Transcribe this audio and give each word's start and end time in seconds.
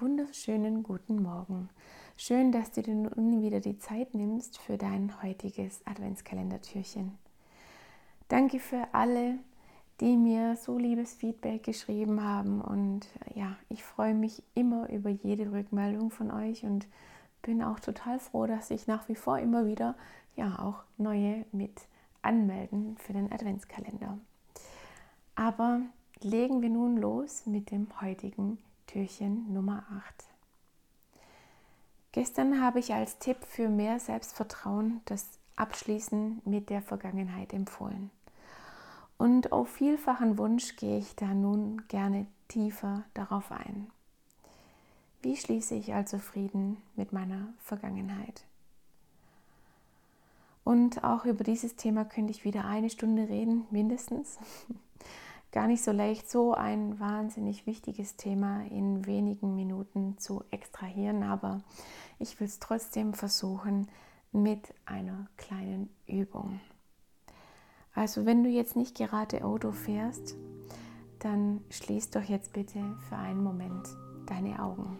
wunderschönen 0.00 0.82
guten 0.82 1.22
Morgen. 1.22 1.70
Schön, 2.16 2.52
dass 2.52 2.70
du 2.70 2.82
dir 2.82 2.94
nun 2.94 3.42
wieder 3.42 3.60
die 3.60 3.78
Zeit 3.78 4.14
nimmst 4.14 4.58
für 4.58 4.76
dein 4.76 5.22
heutiges 5.22 5.80
Adventskalendertürchen. 5.86 7.16
Danke 8.28 8.58
für 8.58 8.88
alle, 8.92 9.38
die 10.00 10.16
mir 10.16 10.56
so 10.56 10.76
liebes 10.78 11.14
Feedback 11.14 11.62
geschrieben 11.62 12.22
haben 12.22 12.60
und 12.60 13.06
ja, 13.34 13.56
ich 13.70 13.84
freue 13.84 14.14
mich 14.14 14.42
immer 14.54 14.90
über 14.90 15.08
jede 15.08 15.50
Rückmeldung 15.50 16.10
von 16.10 16.30
euch 16.30 16.64
und 16.64 16.86
bin 17.42 17.62
auch 17.62 17.80
total 17.80 18.18
froh, 18.18 18.46
dass 18.46 18.70
ich 18.70 18.86
nach 18.86 19.08
wie 19.08 19.14
vor 19.16 19.38
immer 19.38 19.66
wieder 19.66 19.94
ja 20.34 20.58
auch 20.58 20.82
neue 20.98 21.46
mit 21.52 21.82
anmelden 22.22 22.96
für 22.98 23.14
den 23.14 23.32
Adventskalender. 23.32 24.18
Aber 25.36 25.80
legen 26.20 26.60
wir 26.60 26.70
nun 26.70 26.96
los 26.96 27.46
mit 27.46 27.70
dem 27.70 27.88
heutigen 28.00 28.58
Türchen 28.86 29.52
Nummer 29.52 29.84
8. 29.90 30.24
Gestern 32.12 32.62
habe 32.62 32.78
ich 32.78 32.94
als 32.94 33.18
Tipp 33.18 33.38
für 33.44 33.68
mehr 33.68 34.00
Selbstvertrauen 34.00 35.02
das 35.04 35.26
Abschließen 35.56 36.40
mit 36.44 36.70
der 36.70 36.82
Vergangenheit 36.82 37.52
empfohlen. 37.52 38.10
Und 39.18 39.52
auf 39.52 39.68
vielfachen 39.68 40.38
Wunsch 40.38 40.76
gehe 40.76 40.98
ich 40.98 41.16
da 41.16 41.26
nun 41.26 41.86
gerne 41.88 42.26
tiefer 42.48 43.04
darauf 43.14 43.50
ein. 43.50 43.90
Wie 45.22 45.36
schließe 45.36 45.74
ich 45.74 45.94
also 45.94 46.18
Frieden 46.18 46.76
mit 46.94 47.12
meiner 47.12 47.48
Vergangenheit? 47.58 48.44
Und 50.64 51.04
auch 51.04 51.24
über 51.24 51.44
dieses 51.44 51.76
Thema 51.76 52.04
könnte 52.04 52.32
ich 52.32 52.44
wieder 52.44 52.64
eine 52.64 52.90
Stunde 52.90 53.28
reden, 53.28 53.66
mindestens. 53.70 54.38
Gar 55.56 55.68
nicht 55.68 55.82
so 55.82 55.90
leicht, 55.90 56.28
so 56.28 56.52
ein 56.52 57.00
wahnsinnig 57.00 57.64
wichtiges 57.64 58.16
Thema 58.16 58.66
in 58.66 59.06
wenigen 59.06 59.56
Minuten 59.56 60.18
zu 60.18 60.44
extrahieren, 60.50 61.22
aber 61.22 61.62
ich 62.18 62.38
will 62.38 62.46
es 62.46 62.58
trotzdem 62.58 63.14
versuchen 63.14 63.88
mit 64.32 64.74
einer 64.84 65.28
kleinen 65.38 65.88
Übung. 66.06 66.60
Also 67.94 68.26
wenn 68.26 68.44
du 68.44 68.50
jetzt 68.50 68.76
nicht 68.76 68.98
gerade 68.98 69.46
Auto 69.46 69.72
fährst, 69.72 70.36
dann 71.20 71.64
schließ 71.70 72.10
doch 72.10 72.24
jetzt 72.24 72.52
bitte 72.52 72.94
für 73.08 73.16
einen 73.16 73.42
Moment 73.42 73.88
deine 74.26 74.62
Augen. 74.62 74.98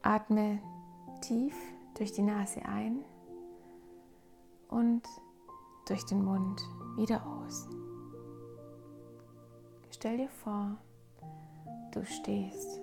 Atme 0.00 0.60
tief 1.20 1.54
durch 1.98 2.12
die 2.12 2.22
Nase 2.22 2.64
ein 2.64 3.04
und 4.70 5.02
durch 5.86 6.06
den 6.06 6.24
Mund 6.24 6.62
wieder 6.96 7.26
aus. 7.26 7.68
Stell 9.98 10.16
dir 10.16 10.28
vor, 10.28 10.76
du 11.90 12.04
stehst 12.04 12.80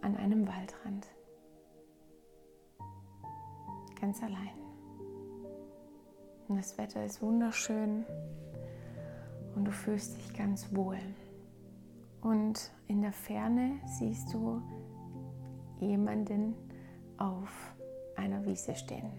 an 0.00 0.16
einem 0.16 0.44
Waldrand, 0.48 1.06
ganz 4.00 4.20
allein. 4.24 4.58
Und 6.48 6.56
das 6.56 6.76
Wetter 6.78 7.04
ist 7.04 7.22
wunderschön 7.22 8.04
und 9.54 9.66
du 9.66 9.70
fühlst 9.70 10.16
dich 10.16 10.34
ganz 10.36 10.74
wohl. 10.74 10.98
Und 12.22 12.72
in 12.88 13.02
der 13.02 13.12
Ferne 13.12 13.78
siehst 13.84 14.34
du 14.34 14.60
jemanden 15.78 16.56
auf 17.18 17.72
einer 18.16 18.44
Wiese 18.44 18.74
stehen. 18.74 19.12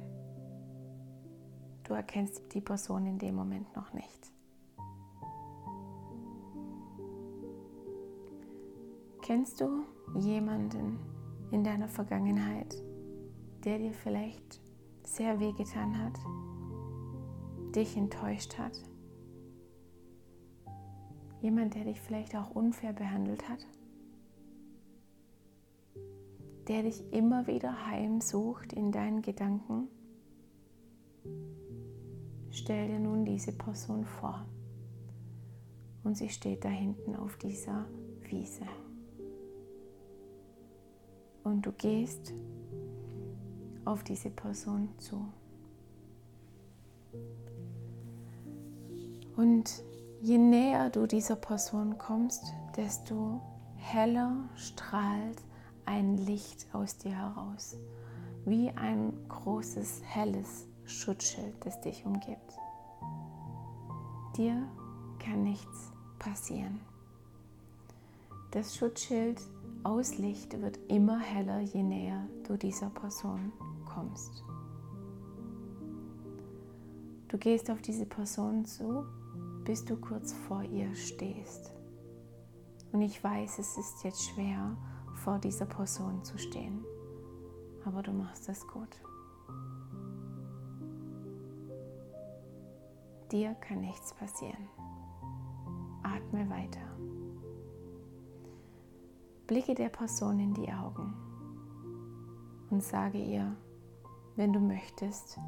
Du 1.86 1.94
erkennst 1.94 2.54
die 2.54 2.60
Person 2.60 3.06
in 3.06 3.18
dem 3.18 3.36
Moment 3.36 3.74
noch 3.78 3.94
nicht. 3.94 4.37
Kennst 9.28 9.60
du 9.60 9.84
jemanden 10.18 11.00
in 11.52 11.62
deiner 11.62 11.90
Vergangenheit, 11.90 12.82
der 13.66 13.78
dir 13.78 13.92
vielleicht 13.92 14.62
sehr 15.04 15.42
wehgetan 15.42 16.02
hat 16.02 16.18
dich 17.76 17.98
enttäuscht 17.98 18.58
hat? 18.58 18.72
Jemand, 21.42 21.76
der 21.76 21.84
dich 21.84 22.00
vielleicht 22.00 22.38
auch 22.38 22.52
unfair 22.52 22.94
behandelt 22.94 23.50
hat? 23.50 23.68
Der 26.70 26.84
dich 26.84 27.12
immer 27.12 27.48
wieder 27.48 27.86
heimsucht 27.86 28.72
in 28.72 28.94
deinen 28.94 29.22
Gedanken? 29.22 29.90
Stell 32.50 32.88
dir 32.88 33.00
nun 33.00 33.26
diese 33.26 33.52
Person 33.52 34.06
vor 34.06 34.46
und 36.06 36.16
sie 36.16 36.30
steht 36.30 36.64
da 36.64 36.70
hinten 36.70 37.14
auf 37.18 37.36
dieser 37.36 37.90
Wiese. 38.22 38.64
Und 41.48 41.66
du 41.66 41.72
gehst 41.72 42.34
auf 43.86 44.04
diese 44.04 44.30
Person 44.30 44.90
zu. 44.98 45.26
Und 49.38 49.82
je 50.22 50.38
näher 50.38 50.90
du 50.90 51.08
dieser 51.08 51.38
Person 51.38 51.98
kommst, 51.98 52.44
desto 52.76 53.40
heller 53.78 54.36
strahlt 54.56 55.42
ein 55.86 56.18
Licht 56.18 56.68
aus 56.74 56.98
dir 56.98 57.18
heraus, 57.18 57.78
wie 58.44 58.70
ein 58.72 59.14
großes, 59.30 60.02
helles 60.04 60.68
Schutzschild, 60.84 61.56
das 61.62 61.80
dich 61.80 62.06
umgibt. 62.06 62.58
Dir 64.36 64.68
kann 65.18 65.44
nichts 65.44 65.94
passieren. 66.20 66.82
Das 68.52 68.76
Schutzschild 68.76 69.40
aus 69.88 70.18
Licht 70.18 70.62
wird 70.62 70.78
immer 70.90 71.18
heller, 71.20 71.62
je 71.62 71.82
näher 71.82 72.28
du 72.48 72.58
dieser 72.58 72.90
Person 72.90 73.54
kommst. 73.86 74.44
Du 77.30 77.38
gehst 77.38 77.72
auf 77.72 77.82
diese 77.82 78.06
Person 78.06 78.66
zu 78.66 79.06
bis 79.68 79.84
du 79.84 79.98
kurz 79.98 80.32
vor 80.32 80.64
ihr 80.64 80.96
stehst. 80.96 81.74
Und 82.94 83.02
ich 83.02 83.22
weiß, 83.22 83.60
es 83.60 83.78
ist 83.78 84.02
jetzt 84.06 84.24
schwer, 84.24 84.78
vor 85.16 85.40
dieser 85.40 85.66
Person 85.66 86.24
zu 86.24 86.38
stehen, 86.38 86.86
aber 87.84 88.02
du 88.02 88.14
machst 88.14 88.48
es 88.48 88.66
gut. 88.66 89.02
Dir 93.30 93.56
kann 93.56 93.82
nichts 93.82 94.14
passieren. 94.14 94.70
Atme 96.02 96.50
weiter. 96.50 96.87
Blicke 99.48 99.74
der 99.74 99.90
Person 99.90 100.40
in 100.40 100.54
die 100.54 100.72
Augen 100.72 101.14
und 102.70 102.84
sage 102.84 103.18
ihr, 103.18 103.56
wenn 104.36 104.54
du 104.54 104.60
möchtest, 104.60 105.40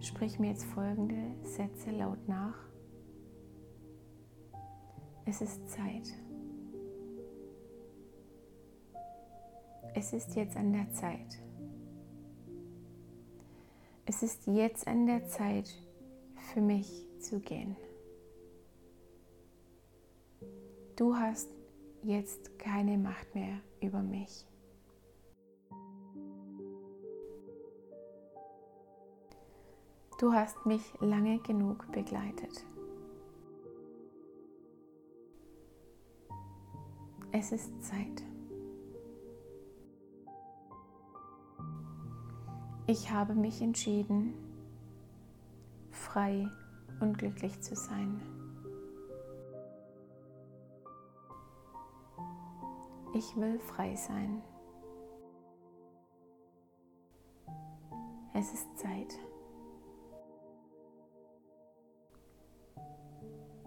sprich 0.00 0.38
mir 0.38 0.50
jetzt 0.50 0.64
folgende 0.64 1.34
Sätze 1.42 1.90
laut 1.90 2.28
nach 2.28 2.54
es 5.26 5.40
ist 5.40 5.70
Zeit. 5.70 6.14
Es 9.94 10.12
ist 10.12 10.34
jetzt 10.36 10.56
an 10.56 10.72
der 10.72 10.90
Zeit. 10.92 11.40
Es 14.06 14.22
ist 14.22 14.46
jetzt 14.46 14.86
an 14.86 15.06
der 15.06 15.26
Zeit 15.26 15.70
für 16.52 16.60
mich 16.60 17.06
zu 17.20 17.40
gehen. 17.40 17.74
Du 20.96 21.16
hast 21.16 21.48
jetzt 22.04 22.58
keine 22.58 22.98
Macht 22.98 23.34
mehr 23.34 23.60
über 23.80 24.02
mich. 24.02 24.46
Du 30.18 30.32
hast 30.32 30.64
mich 30.64 30.82
lange 31.00 31.38
genug 31.40 31.90
begleitet. 31.92 32.64
Es 37.32 37.50
ist 37.50 37.82
Zeit. 37.82 38.22
Ich 42.86 43.10
habe 43.10 43.34
mich 43.34 43.60
entschieden, 43.60 44.34
frei 45.90 46.48
und 47.00 47.18
glücklich 47.18 47.60
zu 47.60 47.74
sein. 47.74 48.20
Ich 53.14 53.36
will 53.36 53.60
frei 53.60 53.94
sein. 53.94 54.42
Es 58.34 58.52
ist 58.52 58.76
Zeit. 58.76 59.16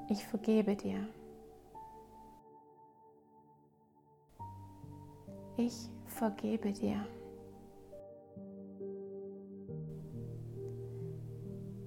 Ich 0.10 0.26
vergebe 0.26 0.76
dir. 0.76 1.08
Ich 5.56 5.90
vergebe 6.08 6.74
dir. 6.74 7.08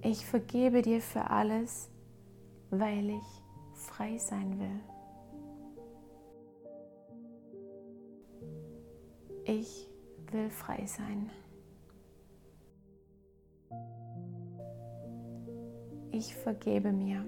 Ich 0.01 0.25
vergebe 0.25 0.81
dir 0.81 0.99
für 0.99 1.29
alles, 1.29 1.91
weil 2.71 3.11
ich 3.11 3.43
frei 3.73 4.17
sein 4.17 4.59
will. 4.59 5.00
Ich 9.45 9.89
will 10.31 10.49
frei 10.49 10.85
sein. 10.85 11.29
Ich 16.11 16.35
vergebe 16.35 16.91
mir. 16.91 17.25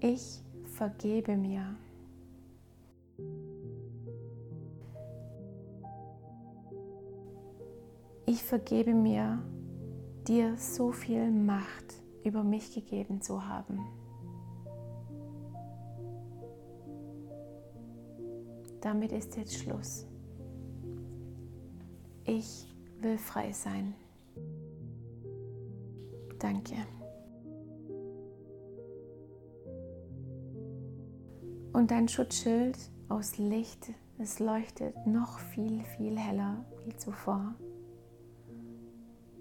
Ich 0.00 0.42
vergebe 0.64 1.36
mir. 1.36 1.76
Ich 8.26 8.44
vergebe 8.44 8.94
mir, 8.94 9.42
dir 10.28 10.56
so 10.56 10.92
viel 10.92 11.30
Macht 11.32 12.00
über 12.22 12.44
mich 12.44 12.72
gegeben 12.72 13.20
zu 13.20 13.44
haben. 13.46 13.99
Damit 18.80 19.12
ist 19.12 19.36
jetzt 19.36 19.56
Schluss. 19.56 20.06
Ich 22.24 22.66
will 23.00 23.18
frei 23.18 23.52
sein. 23.52 23.94
Danke. 26.38 26.74
Und 31.72 31.90
dein 31.90 32.08
Schutzschild 32.08 32.78
aus 33.08 33.36
Licht, 33.38 33.92
es 34.18 34.38
leuchtet 34.38 34.94
noch 35.06 35.38
viel, 35.38 35.82
viel 35.96 36.18
heller 36.18 36.64
wie 36.84 36.96
zuvor. 36.96 37.54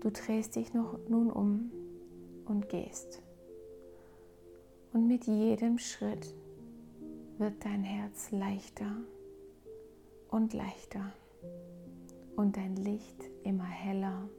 Du 0.01 0.09
drehst 0.09 0.55
dich 0.55 0.73
noch, 0.73 0.97
nun 1.07 1.31
um 1.31 1.71
und 2.45 2.69
gehst. 2.69 3.21
Und 4.93 5.07
mit 5.07 5.25
jedem 5.25 5.77
Schritt 5.77 6.33
wird 7.37 7.63
dein 7.63 7.83
Herz 7.83 8.31
leichter 8.31 8.91
und 10.29 10.53
leichter 10.53 11.11
und 12.35 12.55
dein 12.55 12.75
Licht 12.75 13.23
immer 13.43 13.65
heller 13.65 14.29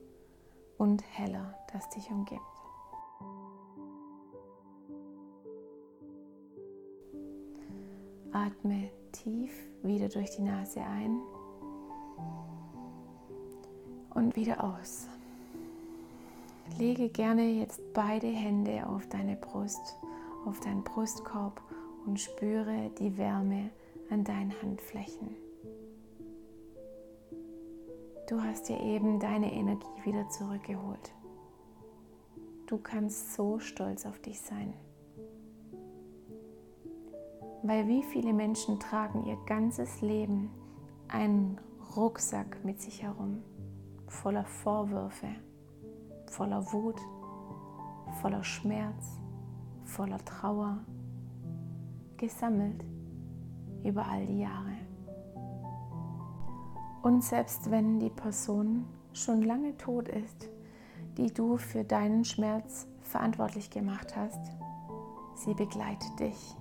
und 0.78 1.02
heller, 1.16 1.54
das 1.72 1.88
dich 1.90 2.10
umgibt. 2.10 2.40
Atme 8.32 8.90
tief 9.12 9.50
wieder 9.82 10.08
durch 10.08 10.30
die 10.30 10.42
Nase 10.42 10.80
ein 10.80 11.20
und 14.14 14.36
wieder 14.36 14.62
aus. 14.62 15.08
Lege 16.78 17.08
gerne 17.08 17.42
jetzt 17.42 17.80
beide 17.92 18.28
Hände 18.28 18.86
auf 18.86 19.06
deine 19.08 19.36
Brust, 19.36 19.96
auf 20.46 20.60
deinen 20.60 20.84
Brustkorb 20.84 21.60
und 22.06 22.18
spüre 22.18 22.90
die 22.98 23.18
Wärme 23.18 23.70
an 24.10 24.24
deinen 24.24 24.54
Handflächen. 24.62 25.39
Du 28.30 28.40
hast 28.40 28.68
dir 28.68 28.78
eben 28.78 29.18
deine 29.18 29.52
Energie 29.52 30.04
wieder 30.04 30.28
zurückgeholt. 30.28 31.12
Du 32.68 32.78
kannst 32.78 33.34
so 33.34 33.58
stolz 33.58 34.06
auf 34.06 34.20
dich 34.20 34.40
sein. 34.40 34.72
Weil 37.64 37.88
wie 37.88 38.04
viele 38.04 38.32
Menschen 38.32 38.78
tragen 38.78 39.24
ihr 39.26 39.36
ganzes 39.46 40.00
Leben 40.00 40.48
einen 41.08 41.58
Rucksack 41.96 42.64
mit 42.64 42.80
sich 42.80 43.02
herum, 43.02 43.42
voller 44.06 44.44
Vorwürfe, 44.44 45.34
voller 46.26 46.72
Wut, 46.72 47.00
voller 48.20 48.44
Schmerz, 48.44 49.18
voller 49.82 50.24
Trauer, 50.24 50.78
gesammelt 52.16 52.84
über 53.82 54.06
all 54.06 54.24
die 54.24 54.38
Jahre. 54.38 54.79
Und 57.02 57.24
selbst 57.24 57.70
wenn 57.70 57.98
die 57.98 58.10
Person 58.10 58.84
schon 59.12 59.42
lange 59.42 59.76
tot 59.76 60.08
ist, 60.08 60.48
die 61.16 61.32
du 61.32 61.56
für 61.56 61.84
deinen 61.84 62.24
Schmerz 62.24 62.86
verantwortlich 63.00 63.70
gemacht 63.70 64.14
hast, 64.16 64.40
sie 65.34 65.54
begleitet 65.54 66.20
dich 66.20 66.56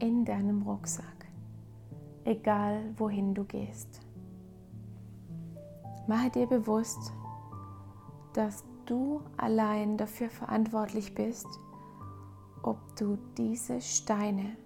in 0.00 0.24
deinem 0.24 0.62
Rucksack, 0.62 1.26
egal 2.24 2.82
wohin 2.96 3.34
du 3.34 3.44
gehst. 3.44 4.00
Mache 6.06 6.30
dir 6.30 6.46
bewusst, 6.46 7.12
dass 8.34 8.64
du 8.86 9.22
allein 9.36 9.96
dafür 9.96 10.28
verantwortlich 10.28 11.14
bist, 11.14 11.46
ob 12.62 12.78
du 12.96 13.16
diese 13.38 13.80
Steine 13.80 14.56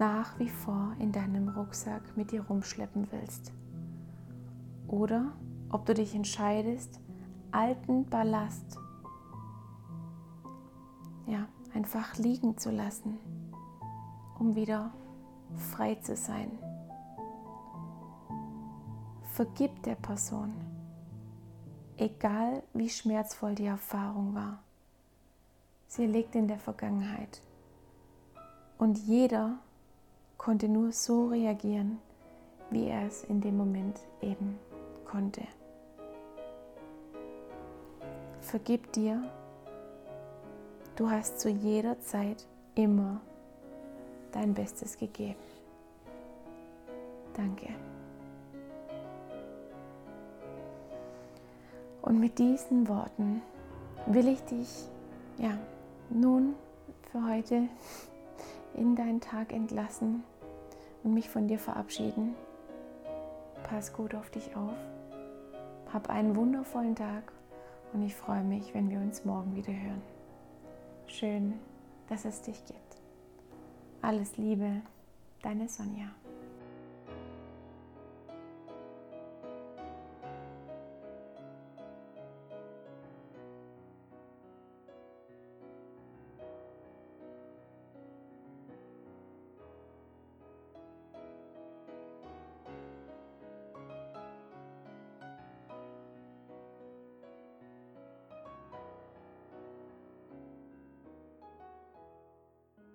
nach 0.00 0.36
wie 0.40 0.48
vor 0.48 0.96
in 0.98 1.12
deinem 1.12 1.48
Rucksack 1.50 2.02
mit 2.16 2.32
dir 2.32 2.42
rumschleppen 2.42 3.06
willst. 3.12 3.52
Oder 4.88 5.32
ob 5.70 5.86
du 5.86 5.94
dich 5.94 6.16
entscheidest, 6.16 6.98
alten 7.52 8.06
Ballast 8.06 8.76
ja, 11.28 11.46
einfach 11.72 12.16
liegen 12.16 12.58
zu 12.58 12.72
lassen, 12.72 13.16
um 14.40 14.56
wieder 14.56 14.90
frei 15.56 15.94
zu 15.94 16.16
sein. 16.16 16.50
Vergib 19.34 19.84
der 19.84 19.94
Person 19.94 20.52
egal 22.00 22.62
wie 22.72 22.88
schmerzvoll 22.88 23.54
die 23.54 23.66
Erfahrung 23.66 24.34
war. 24.34 24.58
Sie 25.86 26.06
liegt 26.06 26.34
in 26.34 26.48
der 26.48 26.58
Vergangenheit. 26.58 27.42
Und 28.78 28.96
jeder 28.98 29.58
konnte 30.40 30.70
nur 30.70 30.90
so 30.90 31.26
reagieren, 31.26 31.98
wie 32.70 32.86
er 32.86 33.06
es 33.06 33.24
in 33.24 33.42
dem 33.42 33.58
Moment 33.58 34.00
eben 34.22 34.58
konnte. 35.04 35.42
Vergib 38.40 38.90
dir. 38.92 39.22
Du 40.96 41.10
hast 41.10 41.40
zu 41.40 41.50
jeder 41.50 42.00
Zeit 42.00 42.46
immer 42.74 43.20
dein 44.32 44.54
Bestes 44.54 44.96
gegeben. 44.96 45.36
Danke. 47.34 47.68
Und 52.00 52.18
mit 52.18 52.38
diesen 52.38 52.88
Worten 52.88 53.42
will 54.06 54.26
ich 54.26 54.42
dich 54.44 54.88
ja 55.36 55.58
nun 56.08 56.54
für 57.12 57.28
heute 57.28 57.68
in 58.72 58.96
deinen 58.96 59.20
Tag 59.20 59.52
entlassen 59.52 60.24
und 61.02 61.14
mich 61.14 61.28
von 61.28 61.48
dir 61.48 61.58
verabschieden. 61.58 62.34
Pass 63.64 63.92
gut 63.92 64.14
auf 64.14 64.30
dich 64.30 64.54
auf. 64.56 64.76
Hab 65.92 66.10
einen 66.10 66.36
wundervollen 66.36 66.94
Tag 66.94 67.32
und 67.92 68.02
ich 68.02 68.14
freue 68.14 68.42
mich, 68.42 68.74
wenn 68.74 68.90
wir 68.90 68.98
uns 68.98 69.24
morgen 69.24 69.54
wieder 69.56 69.72
hören. 69.72 70.02
Schön, 71.06 71.54
dass 72.08 72.24
es 72.24 72.42
dich 72.42 72.64
gibt. 72.64 72.96
Alles 74.02 74.36
Liebe, 74.36 74.82
deine 75.42 75.68
Sonja. 75.68 76.08